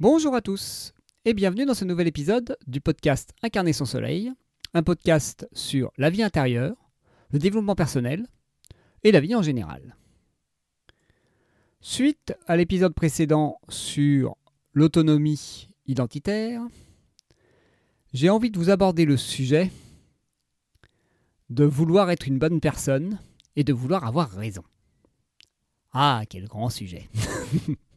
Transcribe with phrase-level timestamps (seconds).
[0.00, 0.92] Bonjour à tous
[1.24, 4.32] et bienvenue dans ce nouvel épisode du podcast Incarner son soleil,
[4.74, 6.74] un podcast sur la vie intérieure,
[7.30, 8.26] le développement personnel
[9.04, 9.96] et la vie en général.
[11.80, 14.36] Suite à l'épisode précédent sur
[14.72, 16.62] l'autonomie identitaire,
[18.12, 19.70] j'ai envie de vous aborder le sujet
[21.50, 23.20] de vouloir être une bonne personne
[23.54, 24.64] et de vouloir avoir raison.
[25.92, 27.08] Ah, quel grand sujet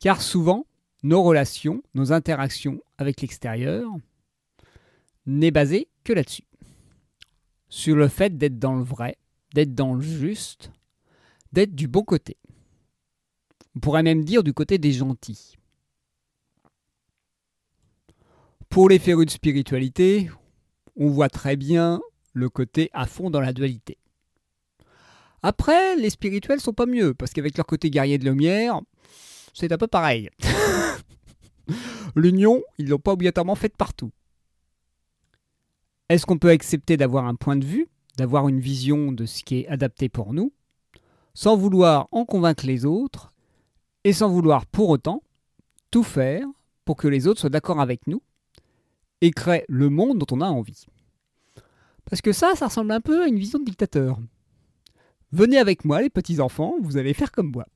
[0.00, 0.66] Car souvent,
[1.02, 3.90] nos relations, nos interactions avec l'extérieur
[5.26, 6.44] n'est basée que là-dessus.
[7.68, 9.16] Sur le fait d'être dans le vrai,
[9.54, 10.70] d'être dans le juste,
[11.52, 12.36] d'être du bon côté.
[13.74, 15.56] On pourrait même dire du côté des gentils.
[18.68, 20.30] Pour les férus de spiritualité,
[20.96, 22.00] on voit très bien
[22.32, 23.98] le côté à fond dans la dualité.
[25.42, 28.80] Après, les spirituels sont pas mieux, parce qu'avec leur côté guerrier de lumière,
[29.56, 30.28] c'est un peu pareil.
[32.14, 34.10] L'union, ils l'ont pas obligatoirement faite partout.
[36.08, 39.60] Est-ce qu'on peut accepter d'avoir un point de vue, d'avoir une vision de ce qui
[39.60, 40.52] est adapté pour nous,
[41.34, 43.32] sans vouloir en convaincre les autres,
[44.04, 45.22] et sans vouloir pour autant
[45.90, 46.46] tout faire
[46.84, 48.22] pour que les autres soient d'accord avec nous
[49.20, 50.86] et créent le monde dont on a envie?
[52.04, 54.18] Parce que ça, ça ressemble un peu à une vision de dictateur.
[55.32, 57.66] Venez avec moi, les petits enfants, vous allez faire comme moi.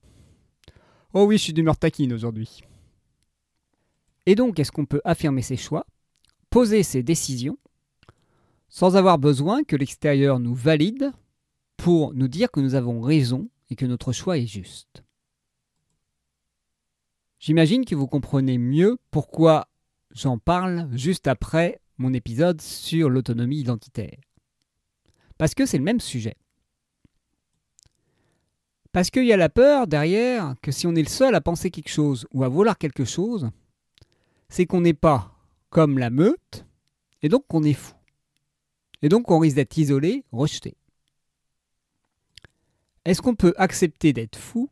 [1.13, 2.63] Oh oui, je suis d'humeur taquine aujourd'hui.
[4.27, 5.87] Et donc, est-ce qu'on peut affirmer ses choix,
[6.51, 7.59] poser ses décisions,
[8.69, 11.13] sans avoir besoin que l'extérieur nous valide
[11.77, 15.03] pour nous dire que nous avons raison et que notre choix est juste?
[17.41, 19.69] J'imagine que vous comprenez mieux pourquoi
[20.13, 24.19] j'en parle juste après mon épisode sur l'autonomie identitaire.
[25.39, 26.37] Parce que c'est le même sujet.
[28.93, 31.71] Parce qu'il y a la peur derrière que si on est le seul à penser
[31.71, 33.51] quelque chose ou à vouloir quelque chose,
[34.49, 35.33] c'est qu'on n'est pas
[35.69, 36.67] comme la meute,
[37.23, 37.95] et donc qu'on est fou.
[39.03, 40.77] Et donc on risque d'être isolé, rejeté.
[43.05, 44.69] Est-ce qu'on peut accepter d'être fou,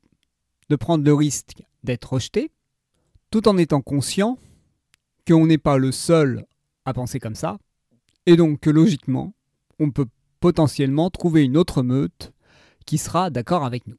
[0.69, 2.51] de prendre le risque d'être rejeté,
[3.31, 4.37] tout en étant conscient
[5.27, 6.45] qu'on n'est pas le seul
[6.85, 7.59] à penser comme ça,
[8.27, 9.33] et donc que logiquement,
[9.79, 10.09] on peut
[10.41, 12.33] potentiellement trouver une autre meute
[12.85, 13.97] qui sera d'accord avec nous?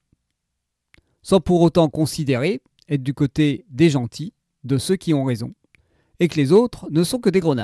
[1.22, 5.54] Sans pour autant considérer être du côté des gentils, de ceux qui ont raison,
[6.20, 7.56] et que les autres ne sont que des gros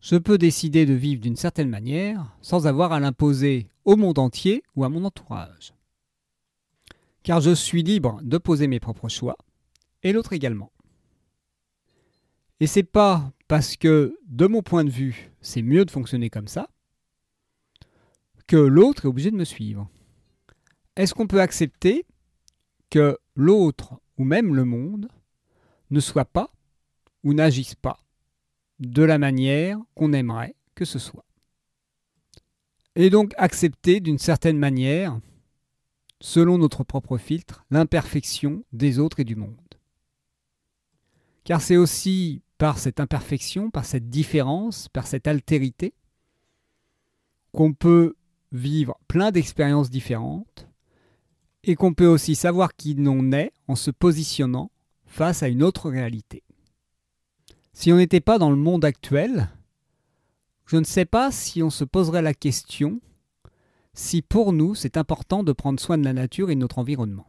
[0.00, 4.62] Je peux décider de vivre d'une certaine manière sans avoir à l'imposer au monde entier
[4.74, 5.74] ou à mon entourage.
[7.22, 9.36] Car je suis libre de poser mes propres choix,
[10.02, 10.72] et l'autre également.
[12.58, 16.48] Et c'est pas parce que, de mon point de vue, c'est mieux de fonctionner comme
[16.48, 16.68] ça,
[18.46, 19.88] que l'autre est obligé de me suivre
[20.96, 22.04] est-ce qu'on peut accepter
[22.90, 25.08] que l'autre ou même le monde
[25.90, 26.50] ne soit pas
[27.24, 27.98] ou n'agisse pas
[28.78, 31.24] de la manière qu'on aimerait que ce soit?
[32.94, 35.18] Et donc accepter d'une certaine manière,
[36.20, 39.56] selon notre propre filtre, l'imperfection des autres et du monde.
[41.44, 45.94] Car c'est aussi par cette imperfection, par cette différence, par cette altérité,
[47.52, 48.14] qu'on peut
[48.52, 50.68] vivre plein d'expériences différentes
[51.64, 54.70] et qu'on peut aussi savoir qui l'on est en se positionnant
[55.06, 56.42] face à une autre réalité.
[57.72, 59.48] Si on n'était pas dans le monde actuel,
[60.66, 63.00] je ne sais pas si on se poserait la question
[63.94, 67.26] si pour nous c'est important de prendre soin de la nature et de notre environnement.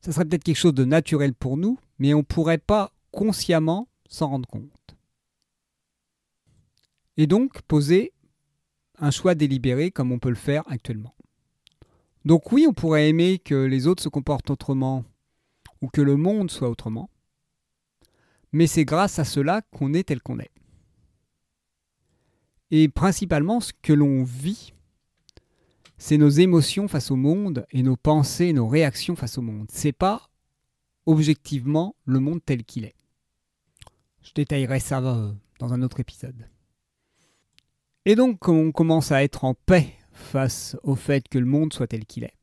[0.00, 3.88] Ça serait peut-être quelque chose de naturel pour nous, mais on ne pourrait pas consciemment
[4.08, 4.96] s'en rendre compte.
[7.16, 8.12] Et donc poser
[8.98, 11.14] un choix délibéré comme on peut le faire actuellement.
[12.24, 15.04] Donc oui, on pourrait aimer que les autres se comportent autrement
[15.80, 17.10] ou que le monde soit autrement,
[18.52, 20.50] mais c'est grâce à cela qu'on est tel qu'on est.
[22.70, 24.72] Et principalement, ce que l'on vit,
[25.98, 29.66] c'est nos émotions face au monde et nos pensées, nos réactions face au monde.
[29.70, 30.30] C'est pas
[31.06, 32.94] objectivement le monde tel qu'il est.
[34.22, 36.48] Je détaillerai ça euh, dans un autre épisode.
[38.04, 41.86] Et donc, on commence à être en paix face au fait que le monde soit
[41.86, 42.36] tel qu'il est.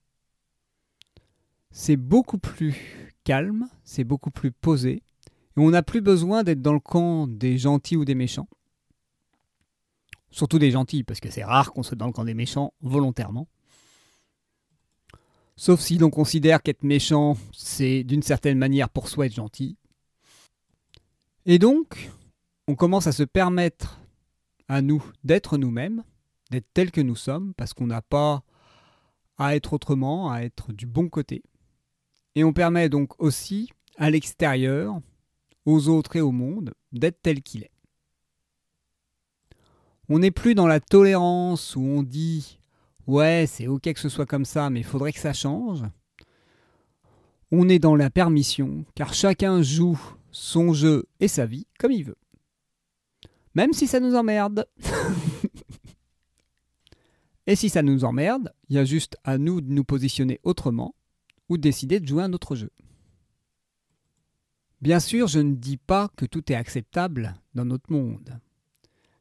[1.71, 6.73] C'est beaucoup plus calme, c'est beaucoup plus posé, et on n'a plus besoin d'être dans
[6.73, 8.49] le camp des gentils ou des méchants.
[10.31, 13.47] Surtout des gentils, parce que c'est rare qu'on soit dans le camp des méchants volontairement.
[15.55, 19.75] Sauf si l'on considère qu'être méchant, c'est d'une certaine manière pour soi être gentil.
[21.45, 22.11] Et donc,
[22.67, 23.99] on commence à se permettre
[24.67, 26.03] à nous d'être nous-mêmes,
[26.49, 28.43] d'être tel que nous sommes, parce qu'on n'a pas
[29.37, 31.43] à être autrement, à être du bon côté.
[32.35, 34.99] Et on permet donc aussi à l'extérieur,
[35.65, 37.71] aux autres et au monde, d'être tel qu'il est.
[40.09, 42.59] On n'est plus dans la tolérance où on dit
[43.07, 45.83] ouais, c'est ok que ce soit comme ça, mais il faudrait que ça change.
[47.51, 49.99] On est dans la permission, car chacun joue
[50.31, 52.17] son jeu et sa vie comme il veut.
[53.55, 54.67] Même si ça nous emmerde.
[57.49, 60.93] et si ça nous emmerde, il y a juste à nous de nous positionner autrement
[61.49, 62.69] ou de décider de jouer un autre jeu.
[64.81, 68.39] Bien sûr, je ne dis pas que tout est acceptable dans notre monde.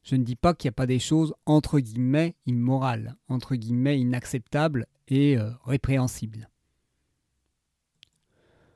[0.03, 3.99] Je ne dis pas qu'il n'y a pas des choses entre guillemets immorales, entre guillemets
[3.99, 6.51] inacceptables et euh, répréhensibles.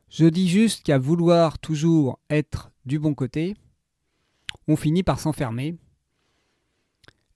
[0.09, 3.55] Je dis juste qu'à vouloir toujours être du bon côté,
[4.67, 5.77] on finit par s'enfermer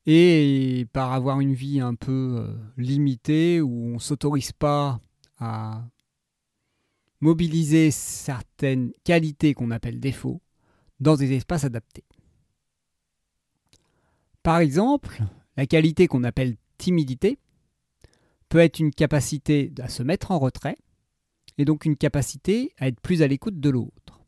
[0.07, 5.01] et par avoir une vie un peu euh, limitée où on ne s'autorise pas
[5.39, 5.85] à
[7.21, 10.41] mobiliser certaines qualités qu'on appelle défauts
[11.01, 12.05] dans des espaces adaptés.
[14.43, 15.23] Par exemple,
[15.57, 17.39] la qualité qu'on appelle timidité
[18.49, 20.77] peut être une capacité à se mettre en retrait
[21.59, 24.21] et donc une capacité à être plus à l'écoute de l'autre.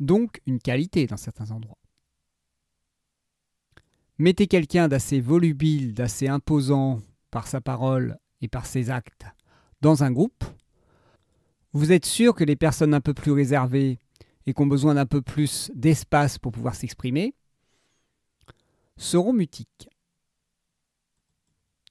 [0.00, 1.78] Donc une qualité dans certains endroits.
[4.18, 7.00] Mettez quelqu'un d'assez volubile, d'assez imposant
[7.30, 9.26] par sa parole et par ses actes
[9.80, 10.44] dans un groupe,
[11.72, 13.98] vous êtes sûr que les personnes un peu plus réservées
[14.46, 17.34] et qui ont besoin d'un peu plus d'espace pour pouvoir s'exprimer
[18.96, 19.88] seront mutiques.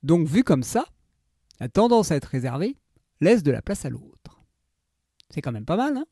[0.03, 0.85] Donc vu comme ça,
[1.59, 2.75] la tendance à être réservée
[3.21, 4.41] laisse de la place à l'autre.
[5.29, 6.05] C'est quand même pas mal, hein?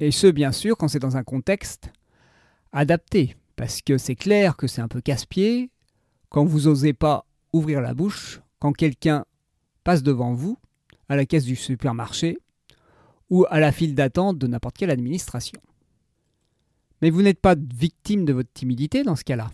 [0.00, 1.90] Et ce, bien sûr, quand c'est dans un contexte
[2.72, 5.70] adapté, parce que c'est clair que c'est un peu casse-pied
[6.28, 9.24] quand vous n'osez pas ouvrir la bouche, quand quelqu'un
[9.84, 10.58] passe devant vous
[11.08, 12.38] à la caisse du supermarché
[13.30, 15.60] ou à la file d'attente de n'importe quelle administration.
[17.02, 19.50] Mais vous n'êtes pas victime de votre timidité dans ce cas-là.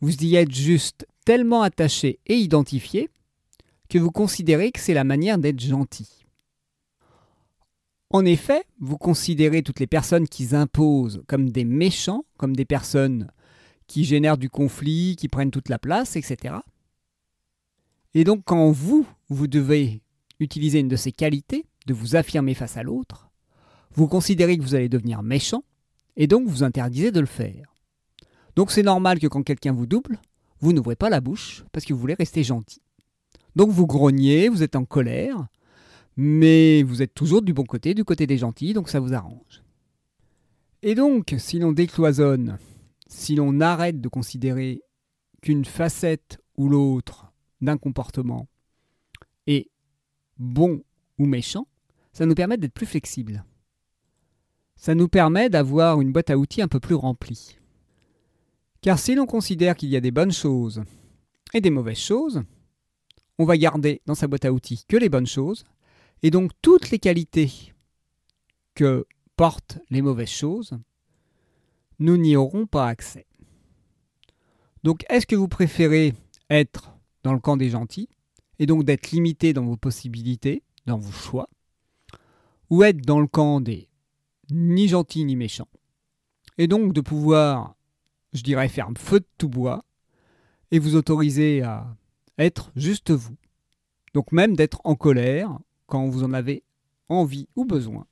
[0.00, 3.08] Vous y êtes juste tellement attaché et identifié
[3.88, 6.23] que vous considérez que c'est la manière d'être gentil.
[8.10, 13.30] En effet, vous considérez toutes les personnes qui imposent comme des méchants, comme des personnes
[13.86, 16.56] qui génèrent du conflit, qui prennent toute la place, etc.
[18.14, 20.02] Et donc quand vous, vous devez
[20.38, 23.30] utiliser une de ces qualités, de vous affirmer face à l'autre,
[23.92, 25.64] vous considérez que vous allez devenir méchant,
[26.16, 27.74] et donc vous interdisez de le faire.
[28.56, 30.18] Donc c'est normal que quand quelqu'un vous double,
[30.60, 32.80] vous n'ouvrez pas la bouche parce que vous voulez rester gentil.
[33.56, 35.46] Donc vous grognez, vous êtes en colère,
[36.16, 39.62] mais vous êtes toujours du bon côté, du côté des gentils, donc ça vous arrange.
[40.82, 42.58] Et donc, si l'on décloisonne,
[43.06, 44.82] si l'on arrête de considérer
[45.40, 48.48] qu'une facette ou l'autre d'un comportement
[49.46, 49.70] est
[50.38, 50.82] bon
[51.18, 51.66] ou méchant,
[52.12, 53.44] ça nous permet d'être plus flexible.
[54.76, 57.58] Ça nous permet d'avoir une boîte à outils un peu plus remplie.
[58.80, 60.82] Car si l'on considère qu'il y a des bonnes choses
[61.54, 62.42] et des mauvaises choses,
[63.38, 65.64] on va garder dans sa boîte à outils que les bonnes choses,
[66.24, 67.74] et donc toutes les qualités
[68.74, 69.06] que
[69.36, 70.78] portent les mauvaises choses,
[71.98, 73.26] nous n'y aurons pas accès.
[74.84, 76.14] Donc est-ce que vous préférez
[76.48, 78.08] être dans le camp des gentils,
[78.58, 81.50] et donc d'être limité dans vos possibilités, dans vos choix,
[82.70, 83.90] ou être dans le camp des
[84.50, 85.68] ni gentils ni méchants,
[86.56, 87.76] et donc de pouvoir,
[88.32, 89.84] je dirais, faire feu de tout bois,
[90.70, 91.94] et vous autoriser à
[92.38, 93.36] être juste vous.
[94.14, 95.58] Donc même d'être en colère
[95.94, 96.64] quand vous en avez
[97.08, 98.08] envie ou besoin,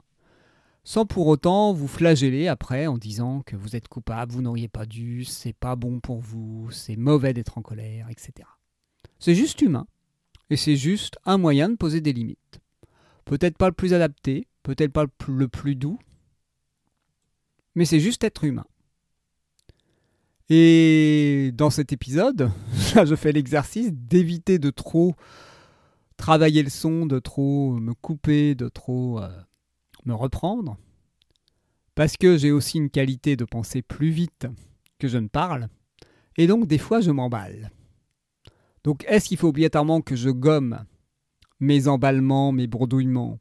[0.84, 4.86] sans pour autant vous flageller après en disant que vous êtes coupable, vous n'auriez pas
[4.86, 8.48] dû, c'est pas bon pour vous, c'est mauvais d'être en colère, etc.
[9.18, 9.88] C'est juste humain,
[10.48, 12.60] et c'est juste un moyen de poser des limites.
[13.24, 15.98] Peut-être pas le plus adapté, peut-être pas le plus doux,
[17.74, 18.66] mais c'est juste être humain.
[20.50, 22.48] Et dans cet épisode,
[23.04, 25.16] je fais l'exercice d'éviter de trop
[26.22, 29.28] travailler le son, de trop me couper, de trop euh,
[30.04, 30.76] me reprendre.
[31.96, 34.46] Parce que j'ai aussi une qualité de penser plus vite
[35.00, 35.66] que je ne parle.
[36.36, 37.72] Et donc des fois je m'emballe.
[38.84, 40.84] Donc est-ce qu'il faut obligatoirement que je gomme
[41.58, 43.40] mes emballements, mes bredouillements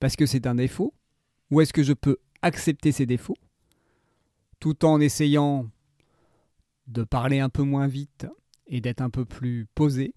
[0.00, 0.94] parce que c'est un défaut?
[1.50, 3.36] Ou est-ce que je peux accepter ces défauts
[4.60, 5.68] tout en essayant
[6.86, 8.26] de parler un peu moins vite
[8.66, 10.14] et d'être un peu plus posé?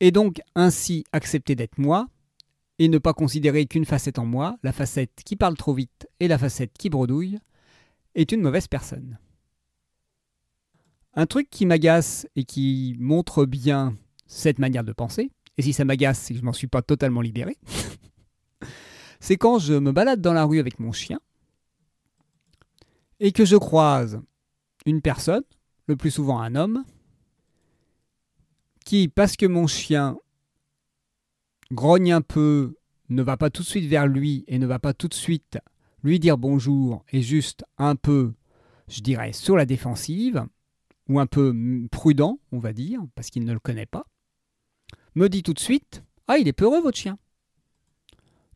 [0.00, 2.08] Et donc ainsi accepter d'être moi
[2.78, 6.28] et ne pas considérer qu'une facette en moi, la facette qui parle trop vite et
[6.28, 7.38] la facette qui bredouille,
[8.14, 9.18] est une mauvaise personne.
[11.14, 15.84] Un truc qui m'agace et qui montre bien cette manière de penser, et si ça
[15.84, 17.56] m'agace, c'est que je m'en suis pas totalement libéré,
[19.20, 21.18] c'est quand je me balade dans la rue avec mon chien
[23.18, 24.20] et que je croise
[24.86, 25.42] une personne,
[25.86, 26.84] le plus souvent un homme,
[28.88, 30.16] qui, parce que mon chien
[31.72, 32.78] grogne un peu,
[33.10, 35.58] ne va pas tout de suite vers lui et ne va pas tout de suite
[36.02, 38.32] lui dire bonjour et juste un peu,
[38.88, 40.42] je dirais, sur la défensive,
[41.06, 41.54] ou un peu
[41.90, 44.06] prudent, on va dire, parce qu'il ne le connaît pas,
[45.14, 47.18] me dit tout de suite Ah, il est peureux, votre chien.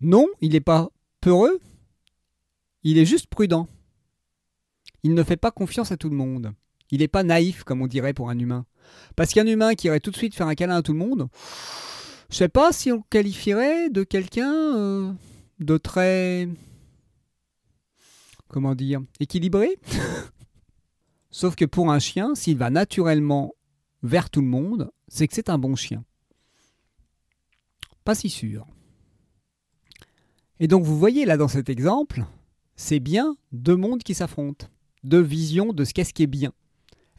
[0.01, 0.89] Non, il n'est pas
[1.21, 1.61] peureux,
[2.85, 3.69] il est juste prudent.
[5.03, 6.55] Il ne fait pas confiance à tout le monde.
[6.93, 8.67] Il n'est pas naïf, comme on dirait pour un humain.
[9.17, 11.29] Parce qu'un humain qui irait tout de suite faire un câlin à tout le monde,
[12.31, 15.13] je sais pas si on le qualifierait de quelqu'un euh,
[15.59, 16.49] de très.
[18.49, 19.79] Comment dire Équilibré
[21.31, 23.55] Sauf que pour un chien, s'il va naturellement
[24.03, 26.05] vers tout le monde, c'est que c'est un bon chien.
[28.05, 28.67] Pas si sûr.
[30.61, 32.27] Et donc vous voyez là dans cet exemple,
[32.77, 34.67] c'est bien deux mondes qui s'affrontent,
[35.05, 36.53] deux visions de ce qu'est-ce qui est bien.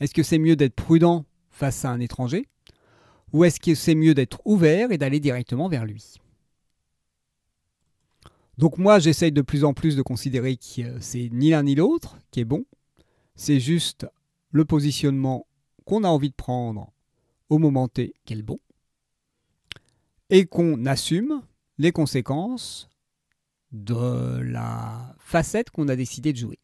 [0.03, 2.45] Est-ce que c'est mieux d'être prudent face à un étranger
[3.31, 6.15] ou est-ce que c'est mieux d'être ouvert et d'aller directement vers lui?
[8.57, 12.17] Donc moi j'essaye de plus en plus de considérer que c'est ni l'un ni l'autre
[12.31, 12.65] qui est bon,
[13.36, 14.05] c'est juste
[14.51, 15.48] le positionnement
[15.86, 16.91] qu'on a envie de prendre
[17.48, 18.60] au moment T qui est le bon
[20.29, 21.43] et qu'on assume
[21.77, 22.89] les conséquences
[23.72, 26.60] de la facette qu'on a décidé de jouer.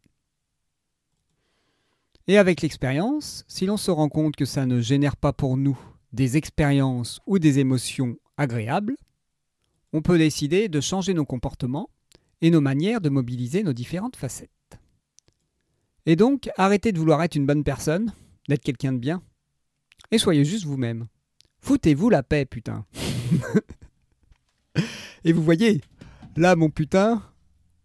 [2.29, 5.75] Et avec l'expérience, si l'on se rend compte que ça ne génère pas pour nous
[6.13, 8.95] des expériences ou des émotions agréables,
[9.93, 11.89] on peut décider de changer nos comportements
[12.41, 14.51] et nos manières de mobiliser nos différentes facettes.
[16.05, 18.13] Et donc, arrêtez de vouloir être une bonne personne,
[18.47, 19.23] d'être quelqu'un de bien,
[20.11, 21.07] et soyez juste vous-même.
[21.61, 22.85] Foutez-vous la paix, putain.
[25.23, 25.81] et vous voyez,
[26.35, 27.23] Là, mon putain,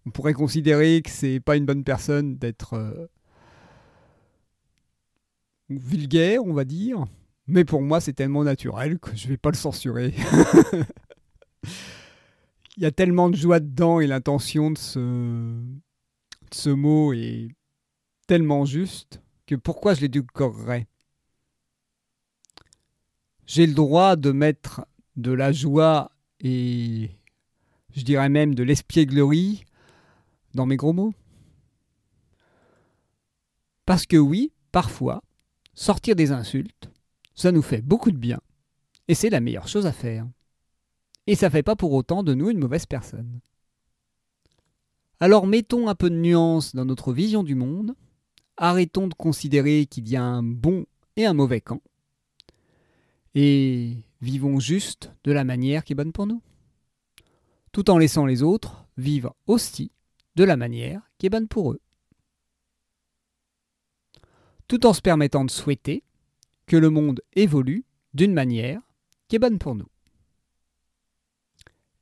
[0.05, 3.07] on pourrait considérer que c'est pas une bonne personne d'être euh,
[5.79, 7.05] vulgaire, on va dire.
[7.47, 10.15] Mais pour moi, c'est tellement naturel que je vais pas le censurer.
[12.77, 17.49] Il y a tellement de joie dedans et l'intention de ce, de ce mot est
[18.27, 20.89] tellement juste que pourquoi je l'éduquerais?
[23.47, 27.11] J'ai le droit de mettre de la joie et
[27.95, 29.65] je dirais même de l'espièglerie
[30.55, 31.15] dans mes gros mots?
[33.87, 35.23] Parce que oui, parfois,
[35.75, 36.91] sortir des insultes,
[37.35, 38.41] ça nous fait beaucoup de bien,
[39.09, 40.27] et c'est la meilleure chose à faire.
[41.27, 43.41] Et ça fait pas pour autant de nous une mauvaise personne.
[45.21, 47.95] Alors mettons un peu de nuance dans notre vision du monde,
[48.57, 51.83] arrêtons de considérer qu'il y a un bon et un mauvais camp,
[53.35, 56.43] et vivons juste de la manière qui est bonne pour nous
[57.75, 59.91] tout en laissant les autres vivre aussi
[60.37, 61.81] de la manière qui est bonne pour eux.
[64.69, 66.03] Tout en se permettant de souhaiter
[66.67, 68.81] que le monde évolue d'une manière
[69.29, 69.89] qui est bonne pour nous.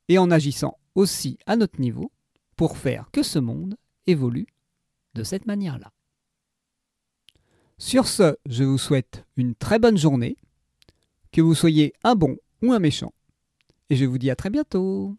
[0.09, 2.12] Et en agissant aussi à notre niveau
[2.57, 3.76] pour faire que ce monde
[4.07, 4.47] évolue
[5.14, 5.92] de cette manière-là.
[7.78, 10.37] Sur ce, je vous souhaite une très bonne journée,
[11.33, 13.12] que vous soyez un bon ou un méchant,
[13.90, 15.16] et je vous dis à très bientôt.